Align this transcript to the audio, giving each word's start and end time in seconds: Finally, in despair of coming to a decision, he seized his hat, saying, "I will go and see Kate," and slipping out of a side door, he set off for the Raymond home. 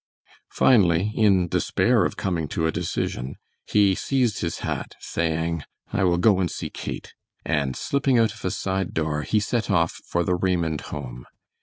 Finally, 0.49 1.13
in 1.15 1.47
despair 1.47 2.03
of 2.05 2.17
coming 2.17 2.47
to 2.47 2.65
a 2.65 2.71
decision, 2.71 3.35
he 3.67 3.93
seized 3.93 4.39
his 4.41 4.61
hat, 4.65 4.95
saying, 4.99 5.63
"I 5.93 6.05
will 6.05 6.17
go 6.17 6.39
and 6.39 6.49
see 6.49 6.71
Kate," 6.71 7.13
and 7.45 7.75
slipping 7.75 8.17
out 8.17 8.33
of 8.33 8.43
a 8.43 8.49
side 8.49 8.95
door, 8.95 9.21
he 9.21 9.39
set 9.39 9.69
off 9.69 9.91
for 10.07 10.23
the 10.23 10.33
Raymond 10.33 10.81
home. 10.89 11.27